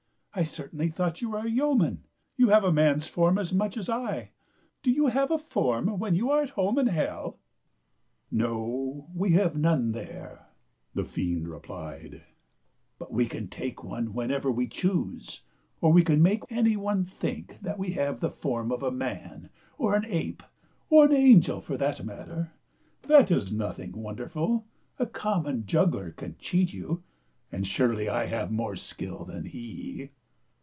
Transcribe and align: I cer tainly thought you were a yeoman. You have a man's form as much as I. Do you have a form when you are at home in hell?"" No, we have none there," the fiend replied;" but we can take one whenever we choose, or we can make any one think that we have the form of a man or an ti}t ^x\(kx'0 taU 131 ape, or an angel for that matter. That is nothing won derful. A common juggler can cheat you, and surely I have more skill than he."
I 0.33 0.43
cer 0.43 0.69
tainly 0.69 0.93
thought 0.93 1.19
you 1.21 1.31
were 1.31 1.39
a 1.45 1.49
yeoman. 1.49 2.05
You 2.37 2.47
have 2.51 2.63
a 2.63 2.71
man's 2.71 3.05
form 3.05 3.37
as 3.37 3.51
much 3.51 3.75
as 3.75 3.89
I. 3.89 4.31
Do 4.81 4.89
you 4.89 5.07
have 5.07 5.29
a 5.29 5.37
form 5.37 5.99
when 5.99 6.15
you 6.15 6.31
are 6.31 6.41
at 6.41 6.51
home 6.51 6.79
in 6.79 6.87
hell?"" 6.87 7.37
No, 8.31 9.09
we 9.13 9.31
have 9.31 9.57
none 9.57 9.91
there," 9.91 10.47
the 10.93 11.03
fiend 11.03 11.49
replied;" 11.49 12.23
but 12.97 13.11
we 13.11 13.25
can 13.25 13.49
take 13.49 13.83
one 13.83 14.13
whenever 14.13 14.49
we 14.49 14.69
choose, 14.69 15.41
or 15.81 15.91
we 15.91 16.01
can 16.01 16.21
make 16.21 16.43
any 16.49 16.77
one 16.77 17.03
think 17.03 17.59
that 17.59 17.77
we 17.77 17.91
have 17.91 18.21
the 18.21 18.31
form 18.31 18.71
of 18.71 18.81
a 18.83 18.89
man 18.89 19.49
or 19.77 19.95
an 19.95 20.03
ti}t 20.03 20.13
^x\(kx'0 20.13 20.37
taU 20.37 20.45
131 20.87 20.87
ape, 20.87 20.91
or 20.91 21.05
an 21.05 21.13
angel 21.21 21.59
for 21.59 21.75
that 21.75 22.05
matter. 22.05 22.53
That 23.01 23.31
is 23.31 23.51
nothing 23.51 23.91
won 23.97 24.15
derful. 24.15 24.65
A 24.97 25.05
common 25.07 25.65
juggler 25.65 26.11
can 26.11 26.37
cheat 26.39 26.71
you, 26.71 27.03
and 27.51 27.67
surely 27.67 28.07
I 28.07 28.27
have 28.27 28.49
more 28.49 28.77
skill 28.77 29.25
than 29.25 29.43
he." 29.47 30.11